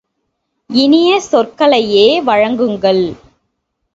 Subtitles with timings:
[0.69, 3.03] இனிய சொற்களையே வழங்குங்கள்!